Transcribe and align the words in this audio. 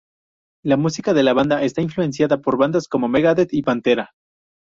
La 0.63 0.77
música 0.77 1.13
de 1.13 1.21
la 1.21 1.33
banda 1.33 1.61
está 1.61 1.83
influenciada 1.83 2.41
por 2.41 2.57
bandas 2.57 2.87
como 2.87 3.07
Megadeth 3.07 3.53
y 3.53 3.61
Pantera. 3.61 4.13